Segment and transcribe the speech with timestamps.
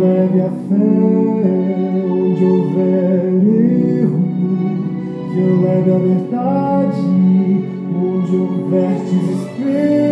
[0.00, 0.86] Leve a fé.
[2.10, 3.24] Onde houver
[4.00, 4.20] erro,
[5.30, 7.02] que eu leve a verdade.
[7.94, 10.09] Onde houver desespero,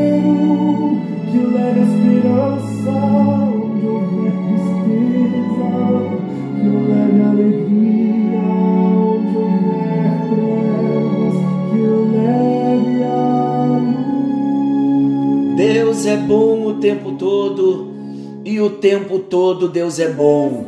[18.78, 20.64] tempo todo Deus é bom.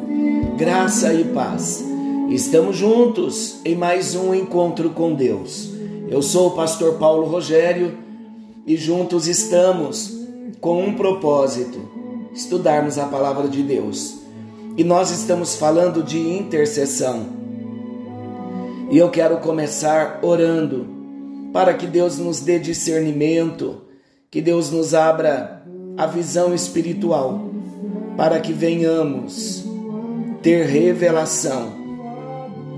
[0.57, 1.85] Graça e paz.
[2.29, 5.71] Estamos juntos em mais um encontro com Deus.
[6.09, 7.97] Eu sou o pastor Paulo Rogério
[8.67, 10.13] e juntos estamos
[10.61, 11.79] com um propósito:
[12.35, 14.19] estudarmos a palavra de Deus.
[14.77, 17.27] E nós estamos falando de intercessão.
[18.91, 20.87] E eu quero começar orando
[21.53, 23.83] para que Deus nos dê discernimento,
[24.31, 25.63] que Deus nos abra
[25.97, 27.50] a visão espiritual,
[28.21, 29.65] para que venhamos
[30.43, 31.73] ter revelação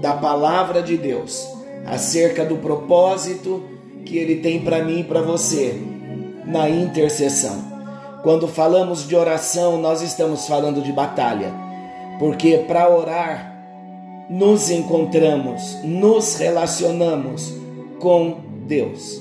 [0.00, 1.44] da palavra de Deus
[1.84, 3.60] acerca do propósito
[4.04, 5.82] que ele tem para mim e para você
[6.46, 7.56] na intercessão.
[8.22, 11.52] Quando falamos de oração, nós estamos falando de batalha,
[12.20, 13.66] porque para orar
[14.30, 17.52] nos encontramos, nos relacionamos
[17.98, 18.36] com
[18.68, 19.20] Deus.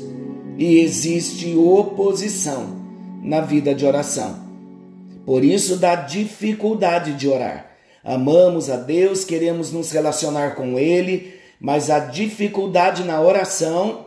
[0.55, 2.67] E existe oposição
[3.23, 4.50] na vida de oração.
[5.25, 7.71] Por isso dá dificuldade de orar.
[8.03, 14.05] Amamos a Deus, queremos nos relacionar com ele, mas a dificuldade na oração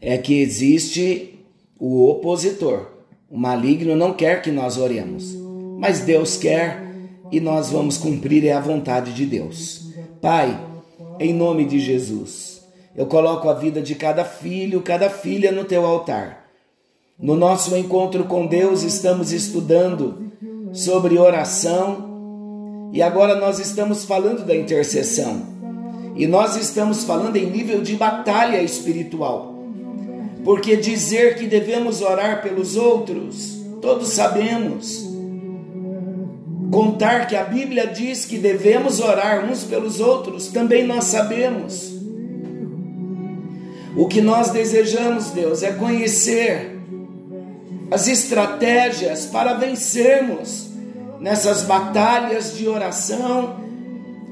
[0.00, 1.38] é que existe
[1.78, 2.88] o opositor.
[3.30, 5.34] O maligno não quer que nós oremos,
[5.78, 6.82] mas Deus quer
[7.30, 9.88] e nós vamos cumprir a vontade de Deus.
[10.20, 10.60] Pai,
[11.18, 12.62] em nome de Jesus,
[12.94, 16.39] eu coloco a vida de cada filho, cada filha no teu altar.
[17.22, 20.32] No nosso encontro com Deus, estamos estudando
[20.72, 25.42] sobre oração e agora nós estamos falando da intercessão.
[26.16, 29.54] E nós estamos falando em nível de batalha espiritual.
[30.42, 35.06] Porque dizer que devemos orar pelos outros, todos sabemos.
[36.70, 41.92] Contar que a Bíblia diz que devemos orar uns pelos outros, também nós sabemos.
[43.94, 46.79] O que nós desejamos, Deus, é conhecer
[47.90, 50.68] as estratégias para vencermos
[51.18, 53.60] nessas batalhas de oração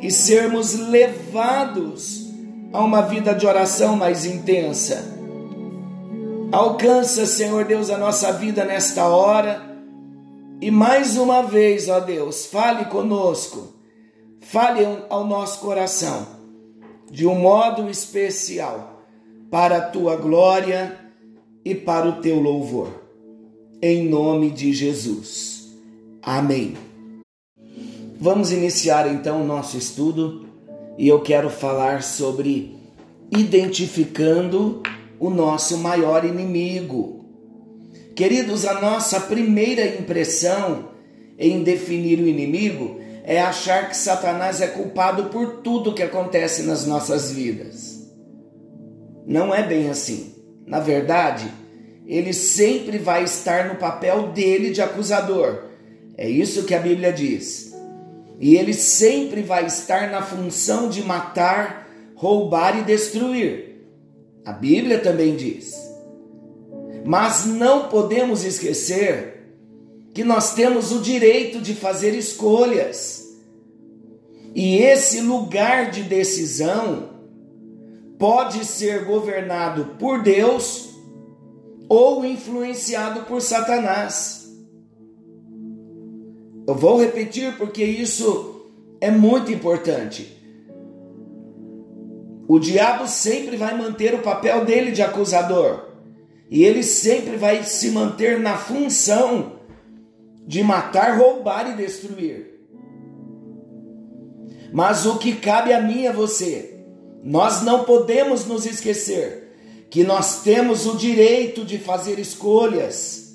[0.00, 2.28] e sermos levados
[2.72, 5.16] a uma vida de oração mais intensa.
[6.52, 9.69] Alcança, Senhor Deus, a nossa vida nesta hora
[10.60, 13.75] e mais uma vez, ó Deus, fale conosco,
[14.40, 16.26] fale ao nosso coração
[17.10, 19.02] de um modo especial
[19.50, 20.98] para a tua glória
[21.64, 23.07] e para o teu louvor.
[23.81, 25.69] Em nome de Jesus.
[26.21, 26.75] Amém.
[28.19, 30.47] Vamos iniciar então o nosso estudo
[30.99, 32.77] e eu quero falar sobre
[33.31, 34.83] identificando
[35.21, 37.25] o nosso maior inimigo.
[38.17, 40.88] Queridos, a nossa primeira impressão
[41.38, 46.84] em definir o inimigo é achar que Satanás é culpado por tudo que acontece nas
[46.84, 48.11] nossas vidas.
[49.25, 50.34] Não é bem assim.
[50.67, 51.49] Na verdade,
[52.08, 55.64] ele sempre vai estar no papel dele de acusador.
[56.16, 57.76] É isso que a Bíblia diz.
[58.41, 63.84] E ele sempre vai estar na função de matar, roubar e destruir.
[64.42, 65.74] A Bíblia também diz.
[67.04, 69.34] Mas não podemos esquecer
[70.14, 73.37] que nós temos o direito de fazer escolhas.
[74.54, 77.11] E esse lugar de decisão
[78.19, 80.88] pode ser governado por Deus
[81.88, 84.46] ou influenciado por Satanás.
[86.67, 88.70] Eu vou repetir porque isso
[89.00, 90.37] é muito importante.
[92.46, 95.87] O diabo sempre vai manter o papel dele de acusador.
[96.50, 99.58] E ele sempre vai se manter na função
[100.46, 102.58] de matar, roubar e destruir.
[104.73, 106.82] Mas o que cabe a mim e a você,
[107.23, 109.48] nós não podemos nos esquecer
[109.90, 113.35] que nós temos o direito de fazer escolhas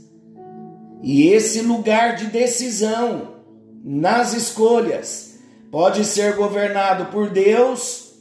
[1.01, 3.33] E esse lugar de decisão
[3.83, 5.38] nas escolhas
[5.69, 8.13] pode ser governado por Deus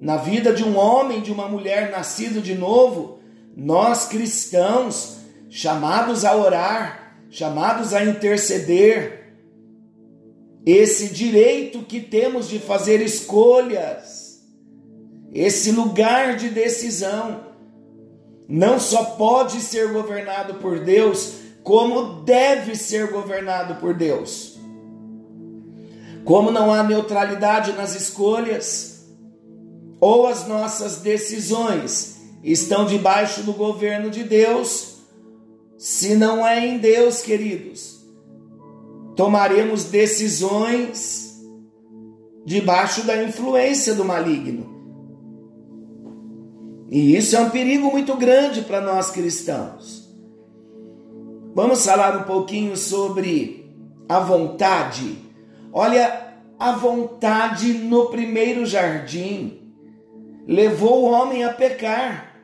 [0.00, 3.20] na vida de um homem, de uma mulher nascido de novo.
[3.56, 5.18] Nós cristãos,
[5.48, 9.34] chamados a orar, chamados a interceder,
[10.66, 14.44] esse direito que temos de fazer escolhas,
[15.32, 17.55] esse lugar de decisão,
[18.48, 24.56] não só pode ser governado por Deus, como deve ser governado por Deus.
[26.24, 29.06] Como não há neutralidade nas escolhas,
[30.00, 34.96] ou as nossas decisões estão debaixo do governo de Deus,
[35.78, 37.96] se não é em Deus, queridos,
[39.16, 41.40] tomaremos decisões
[42.44, 44.75] debaixo da influência do maligno.
[46.90, 50.06] E isso é um perigo muito grande para nós cristãos.
[51.54, 53.72] Vamos falar um pouquinho sobre
[54.08, 55.18] a vontade.
[55.72, 59.58] Olha, a vontade no primeiro jardim
[60.46, 62.34] levou o homem a pecar.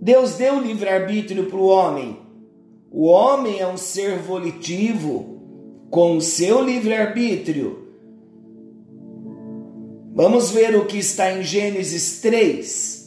[0.00, 2.18] Deus deu livre-arbítrio para o homem.
[2.90, 5.40] O homem é um ser volitivo,
[5.90, 7.88] com o seu livre-arbítrio.
[10.14, 13.01] Vamos ver o que está em Gênesis 3,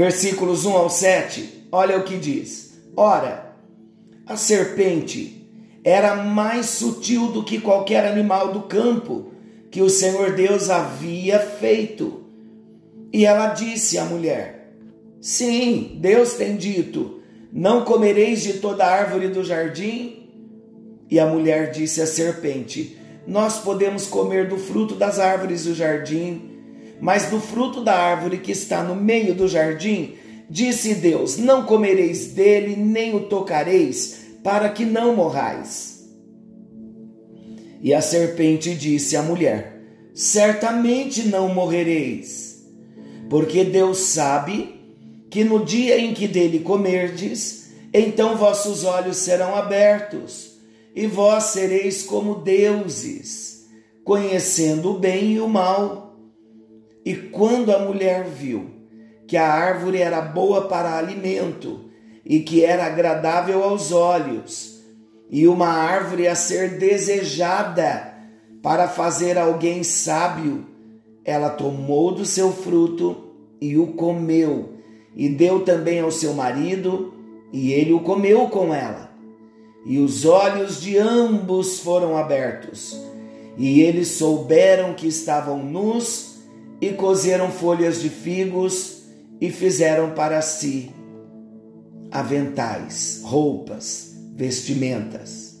[0.00, 1.66] versículos 1 ao 7.
[1.70, 3.54] Olha o que diz: Ora,
[4.24, 5.46] a serpente
[5.84, 9.26] era mais sutil do que qualquer animal do campo
[9.70, 12.24] que o Senhor Deus havia feito.
[13.12, 14.72] E ela disse à mulher:
[15.20, 17.20] Sim, Deus tem dito:
[17.52, 20.30] Não comereis de toda árvore do jardim?
[21.10, 26.49] E a mulher disse à serpente: Nós podemos comer do fruto das árvores do jardim,
[27.00, 30.14] mas do fruto da árvore que está no meio do jardim,
[30.48, 36.08] disse Deus: Não comereis dele, nem o tocareis, para que não morrais.
[37.82, 39.80] E a serpente disse à mulher:
[40.14, 42.66] Certamente não morrereis,
[43.28, 44.80] porque Deus sabe
[45.30, 50.58] que no dia em que dele comerdes, então vossos olhos serão abertos
[50.94, 53.68] e vós sereis como deuses,
[54.04, 56.09] conhecendo o bem e o mal.
[57.04, 58.70] E quando a mulher viu
[59.26, 61.90] que a árvore era boa para alimento
[62.24, 64.80] e que era agradável aos olhos,
[65.30, 68.14] e uma árvore a ser desejada
[68.62, 70.66] para fazer alguém sábio,
[71.24, 73.30] ela tomou do seu fruto
[73.60, 74.74] e o comeu,
[75.14, 77.14] e deu também ao seu marido,
[77.52, 79.10] e ele o comeu com ela.
[79.86, 82.96] E os olhos de ambos foram abertos,
[83.56, 86.29] e eles souberam que estavam nus,
[86.80, 89.00] e cozeram folhas de figos,
[89.40, 90.90] e fizeram para si
[92.10, 95.58] aventais, roupas, vestimentas.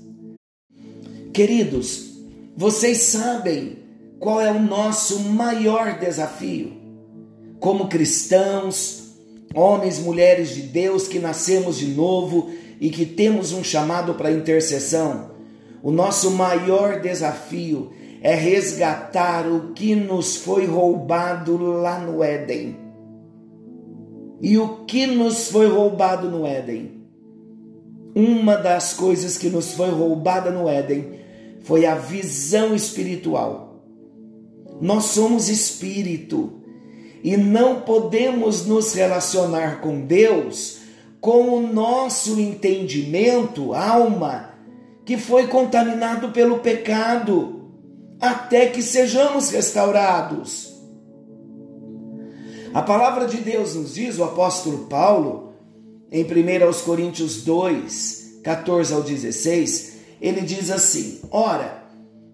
[1.32, 2.10] Queridos,
[2.56, 3.78] vocês sabem
[4.18, 6.72] qual é o nosso maior desafio?
[7.58, 9.14] Como cristãos,
[9.54, 12.50] homens, mulheres de Deus que nascemos de novo,
[12.80, 15.32] e que temos um chamado para intercessão,
[15.82, 22.76] o nosso maior desafio é resgatar o que nos foi roubado lá no Éden.
[24.42, 27.00] E o que nos foi roubado no Éden?
[28.14, 31.20] Uma das coisas que nos foi roubada no Éden
[31.62, 33.84] foi a visão espiritual.
[34.80, 36.60] Nós somos espírito
[37.22, 40.80] e não podemos nos relacionar com Deus
[41.20, 44.54] com o nosso entendimento, alma,
[45.04, 47.59] que foi contaminado pelo pecado,
[48.20, 50.70] até que sejamos restaurados.
[52.74, 55.54] A palavra de Deus nos diz, o apóstolo Paulo,
[56.12, 61.82] em 1 Coríntios 2, 14 ao 16, ele diz assim: Ora,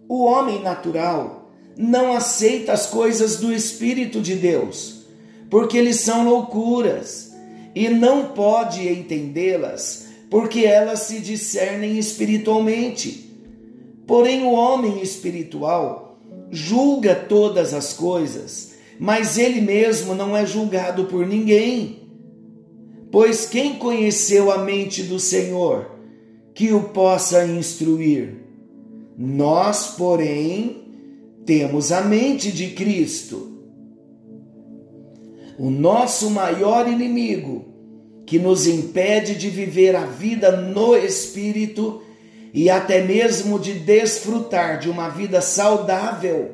[0.08, 5.06] o homem natural não aceita as coisas do Espírito de Deus,
[5.48, 7.32] porque eles são loucuras
[7.74, 13.25] e não pode entendê-las, porque elas se discernem espiritualmente.
[14.06, 16.18] Porém, o homem espiritual
[16.50, 22.06] julga todas as coisas, mas ele mesmo não é julgado por ninguém.
[23.10, 25.90] Pois quem conheceu a mente do Senhor
[26.54, 28.36] que o possa instruir?
[29.18, 30.84] Nós, porém,
[31.44, 33.52] temos a mente de Cristo.
[35.58, 37.64] O nosso maior inimigo,
[38.26, 42.02] que nos impede de viver a vida no Espírito
[42.56, 46.52] e até mesmo de desfrutar de uma vida saudável,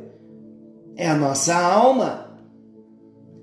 [0.97, 2.37] é a nossa alma.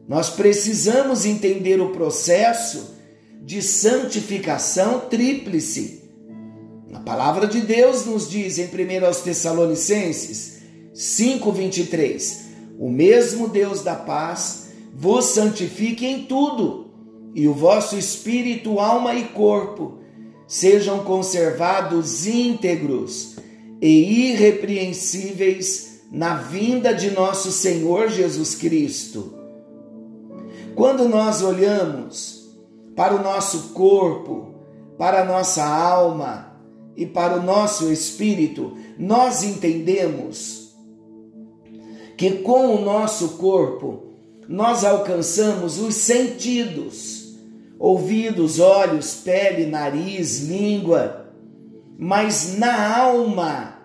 [0.05, 2.97] Nós precisamos entender o processo
[3.41, 6.03] de santificação tríplice.
[6.91, 10.59] A palavra de Deus nos diz em 1 Tessalonicenses
[10.93, 12.41] 5:23,
[12.77, 16.91] o mesmo Deus da paz vos santifique em tudo,
[17.33, 19.98] e o vosso espírito, alma e corpo
[20.49, 23.35] sejam conservados íntegros
[23.79, 29.35] e irrepreensíveis na vinda de nosso Senhor Jesus Cristo.
[30.73, 32.49] Quando nós olhamos
[32.95, 34.55] para o nosso corpo,
[34.97, 36.51] para a nossa alma
[36.97, 40.73] e para o nosso espírito, nós entendemos
[42.17, 44.03] que com o nosso corpo
[44.47, 47.18] nós alcançamos os sentidos:
[47.79, 51.33] ouvidos, olhos, pele, nariz, língua.
[51.97, 53.79] Mas na alma,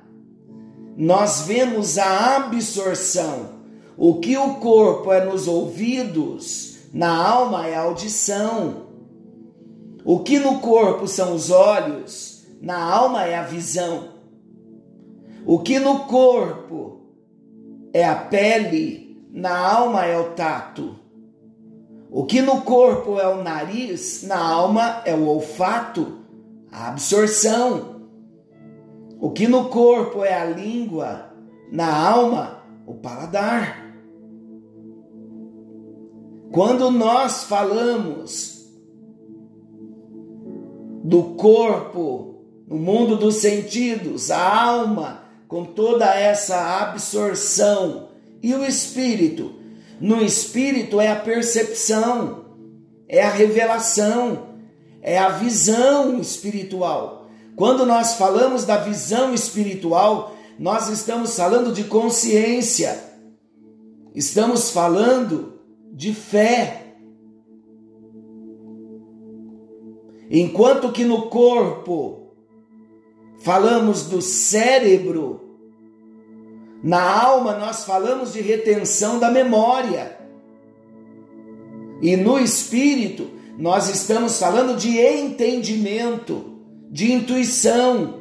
[0.96, 3.54] nós vemos a absorção.
[3.96, 8.88] O que o corpo é nos ouvidos, na alma é a audição.
[10.04, 14.14] O que no corpo são os olhos, na alma é a visão.
[15.46, 17.00] O que no corpo
[17.92, 21.03] é a pele, na alma é o tato.
[22.16, 26.20] O que no corpo é o nariz, na alma é o olfato,
[26.70, 28.02] a absorção.
[29.20, 31.32] O que no corpo é a língua,
[31.72, 33.96] na alma, o paladar.
[36.52, 38.64] Quando nós falamos
[41.02, 49.63] do corpo, no mundo dos sentidos, a alma, com toda essa absorção, e o espírito,
[50.00, 52.44] no espírito é a percepção,
[53.08, 54.54] é a revelação,
[55.00, 57.28] é a visão espiritual.
[57.56, 62.98] Quando nós falamos da visão espiritual, nós estamos falando de consciência,
[64.14, 65.60] estamos falando
[65.92, 66.96] de fé.
[70.30, 72.34] Enquanto que no corpo
[73.40, 75.43] falamos do cérebro,
[76.84, 80.18] na alma nós falamos de retenção da memória.
[82.02, 86.58] E no espírito nós estamos falando de entendimento,
[86.90, 88.20] de intuição.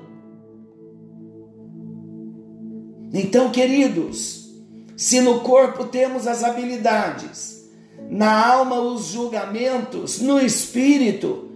[3.13, 4.49] Então, queridos,
[4.95, 7.69] se no corpo temos as habilidades,
[8.09, 11.51] na alma os julgamentos, no espírito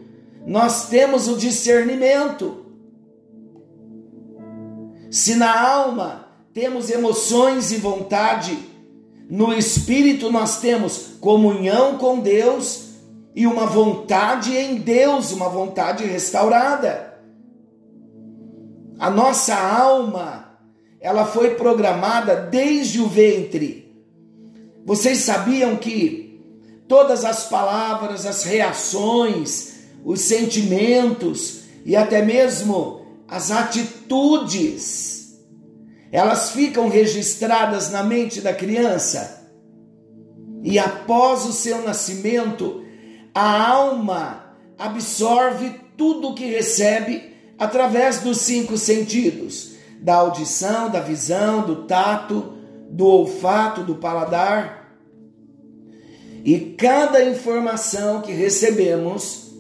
[0.46, 2.66] nós temos o discernimento.
[5.10, 6.27] Se na alma
[6.58, 8.58] temos emoções e vontade,
[9.30, 12.94] no espírito nós temos comunhão com Deus
[13.36, 17.16] e uma vontade em Deus, uma vontade restaurada.
[18.98, 20.58] A nossa alma,
[21.00, 23.96] ela foi programada desde o ventre.
[24.84, 26.42] Vocês sabiam que
[26.88, 35.17] todas as palavras, as reações, os sentimentos e até mesmo as atitudes,
[36.12, 39.46] elas ficam registradas na mente da criança.
[40.64, 42.84] E após o seu nascimento,
[43.34, 51.62] a alma absorve tudo o que recebe através dos cinco sentidos: da audição, da visão,
[51.62, 52.54] do tato,
[52.90, 54.78] do olfato, do paladar.
[56.44, 59.52] E cada informação que recebemos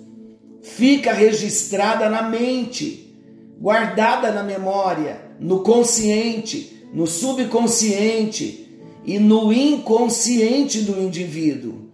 [0.62, 3.14] fica registrada na mente,
[3.60, 8.68] guardada na memória, no consciente, no subconsciente
[9.06, 11.88] e no inconsciente do indivíduo.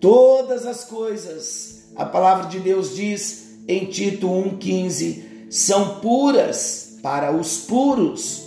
[0.00, 7.58] Todas as coisas, a palavra de Deus diz em Tito 1,15, são puras para os
[7.58, 8.44] puros,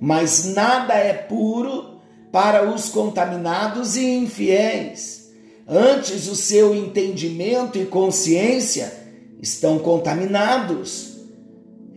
[0.00, 1.98] mas nada é puro
[2.30, 5.30] para os contaminados e infiéis.
[5.66, 8.92] Antes, o seu entendimento e consciência
[9.40, 11.07] estão contaminados.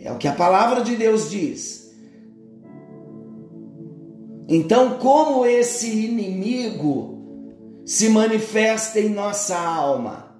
[0.03, 1.91] É o que a palavra de Deus diz.
[4.50, 7.22] Então, como esse inimigo
[7.86, 10.36] se manifesta em nossa alma?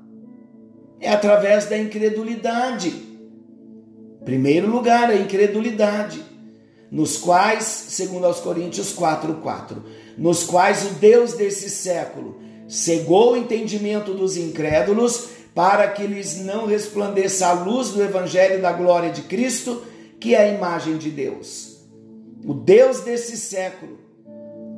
[1.00, 2.92] É através da incredulidade.
[4.26, 6.32] Primeiro lugar, a incredulidade
[6.92, 9.82] nos quais, segundo aos Coríntios 4:4,
[10.18, 16.66] nos quais o Deus desse século cegou o entendimento dos incrédulos para que lhes não
[16.66, 19.84] resplandeça a luz do evangelho da glória de Cristo,
[20.20, 21.82] que é a imagem de Deus.
[22.46, 24.00] O Deus desse século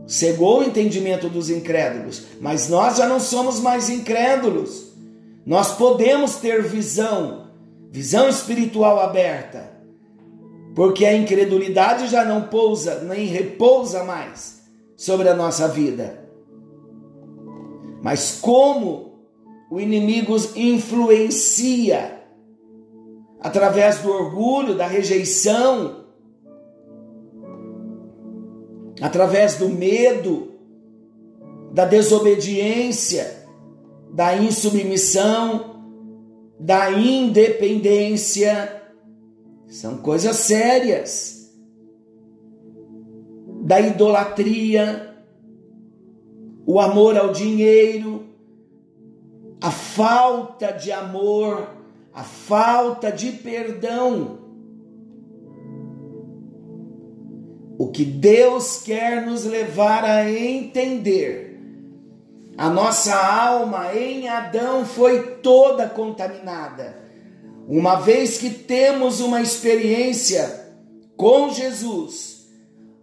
[0.08, 4.92] cegou o entendimento dos incrédulos, mas nós já não somos mais incrédulos.
[5.46, 7.48] Nós podemos ter visão,
[7.92, 9.74] visão espiritual aberta
[10.76, 14.64] porque a incredulidade já não pousa nem repousa mais
[14.98, 16.20] sobre a nossa vida.
[18.02, 19.13] Mas como
[19.74, 22.24] o inimigo influencia
[23.40, 26.06] através do orgulho, da rejeição,
[29.02, 30.52] através do medo,
[31.72, 33.48] da desobediência,
[34.12, 35.82] da insubmissão,
[36.60, 38.80] da independência.
[39.68, 41.52] São coisas sérias.
[43.64, 45.18] Da idolatria,
[46.64, 48.13] o amor ao dinheiro,
[49.64, 51.70] a falta de amor,
[52.14, 54.40] a falta de perdão.
[57.78, 61.62] O que Deus quer nos levar a entender.
[62.58, 66.98] A nossa alma em Adão foi toda contaminada.
[67.66, 70.74] Uma vez que temos uma experiência
[71.16, 72.50] com Jesus,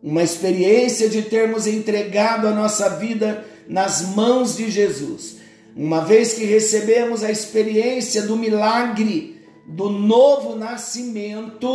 [0.03, 5.40] uma experiência de termos entregado a nossa vida nas mãos de Jesus,
[5.77, 11.69] uma vez que recebemos a experiência do milagre do novo nascimento,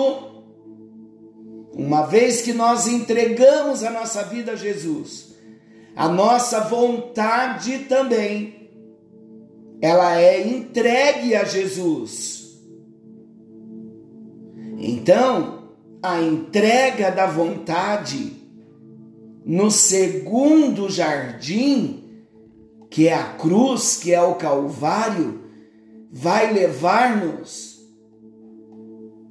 [1.71, 5.33] uma vez que nós entregamos a nossa vida a Jesus,
[5.95, 8.69] a nossa vontade também,
[9.81, 12.59] ela é entregue a Jesus.
[14.77, 15.69] Então,
[16.01, 18.33] a entrega da vontade
[19.45, 22.04] no segundo jardim,
[22.95, 25.41] que é a cruz, que é o Calvário,
[26.09, 27.77] vai levar-nos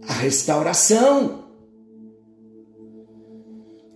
[0.07, 1.45] à restauração.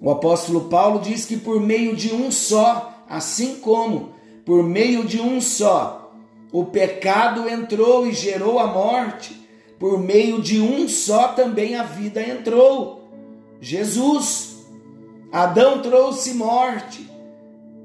[0.00, 4.14] O apóstolo Paulo diz que por meio de um só, assim como
[4.46, 6.14] por meio de um só,
[6.50, 9.38] o pecado entrou e gerou a morte,
[9.78, 13.06] por meio de um só também a vida entrou.
[13.60, 14.66] Jesus.
[15.30, 17.07] Adão trouxe morte,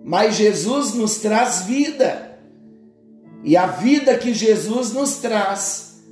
[0.04, 2.38] mas Jesus nos traz vida.
[3.44, 6.04] E a vida que Jesus nos traz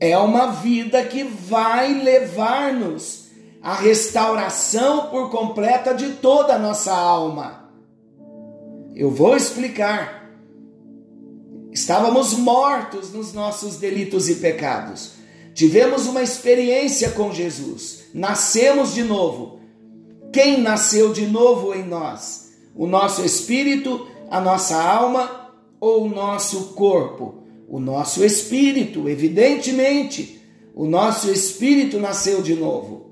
[0.00, 3.26] é uma vida que vai levar-nos
[3.62, 7.70] à restauração por completa de toda a nossa alma.
[8.94, 10.30] Eu vou explicar.
[11.72, 15.12] Estávamos mortos nos nossos delitos e pecados.
[15.54, 18.04] Tivemos uma experiência com Jesus.
[18.14, 19.60] Nascemos de novo.
[20.32, 22.45] Quem nasceu de novo em nós?
[22.76, 27.42] O nosso espírito, a nossa alma ou o nosso corpo?
[27.68, 30.42] O nosso espírito, evidentemente.
[30.74, 33.10] O nosso espírito nasceu de novo.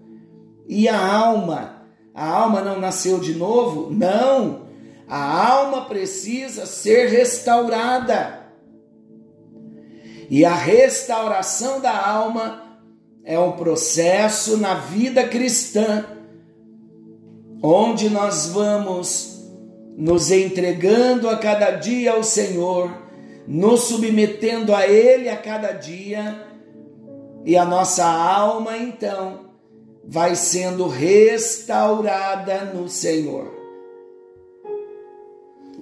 [0.68, 1.82] E a alma?
[2.14, 3.90] A alma não nasceu de novo?
[3.90, 4.66] Não.
[5.08, 8.44] A alma precisa ser restaurada.
[10.28, 12.78] E a restauração da alma
[13.24, 16.04] é um processo na vida cristã,
[17.62, 19.33] onde nós vamos
[19.96, 22.90] nos entregando a cada dia ao Senhor,
[23.46, 26.46] nos submetendo a Ele a cada dia,
[27.44, 29.50] e a nossa alma então
[30.06, 33.52] vai sendo restaurada no Senhor.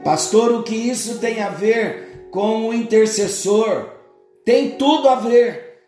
[0.05, 3.91] Pastor, o que isso tem a ver com o intercessor?
[4.45, 5.85] Tem tudo a ver,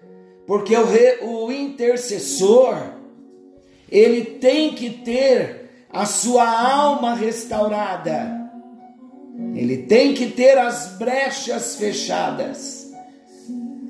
[0.47, 2.77] porque o, re, o intercessor
[3.91, 5.64] ele tem que ter
[5.95, 8.51] a sua alma restaurada.
[9.55, 12.93] Ele tem que ter as brechas fechadas,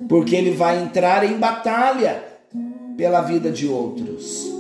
[0.06, 2.22] porque ele vai entrar em batalha
[2.94, 4.52] pela vida de outros.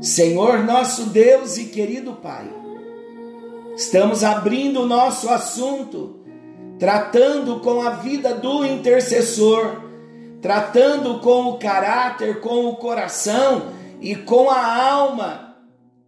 [0.00, 2.50] Senhor nosso Deus e querido Pai,
[3.76, 6.20] estamos abrindo o nosso assunto,
[6.80, 9.82] tratando com a vida do intercessor,
[10.42, 13.68] tratando com o caráter, com o coração
[14.00, 15.53] e com a alma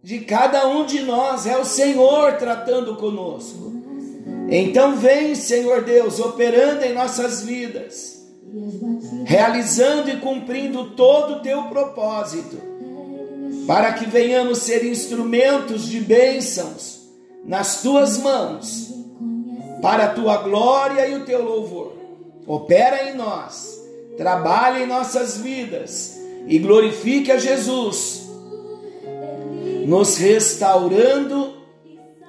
[0.03, 3.73] de cada um de nós, é o Senhor tratando conosco.
[4.49, 8.25] Então vem, Senhor Deus, operando em nossas vidas,
[9.25, 12.57] realizando e cumprindo todo o teu propósito,
[13.65, 17.01] para que venhamos ser instrumentos de bênçãos
[17.43, 18.93] nas tuas mãos,
[19.81, 21.93] para a tua glória e o teu louvor.
[22.45, 23.77] Opera em nós,
[24.15, 28.26] trabalha em nossas vidas e glorifique a Jesus
[29.87, 31.53] nos restaurando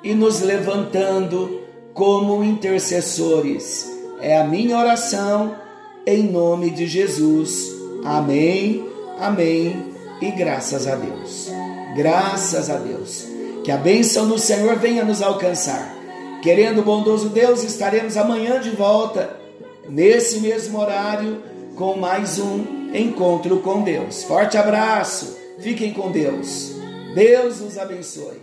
[0.04, 1.60] e nos levantando
[1.92, 3.92] como intercessores.
[4.20, 5.56] É a minha oração
[6.06, 7.68] em nome de Jesus.
[8.04, 8.86] Amém,
[9.18, 9.86] amém
[10.22, 11.50] e graças a Deus.
[11.96, 13.26] Graças a Deus.
[13.64, 15.96] Que a bênção do Senhor venha nos alcançar.
[16.40, 19.36] Querendo o bondoso Deus, estaremos amanhã de volta,
[19.88, 21.42] nesse mesmo horário,
[21.74, 24.22] com mais um encontro com Deus.
[24.22, 26.77] Forte abraço, fiquem com Deus.
[27.14, 28.36] Deus nos abençoe.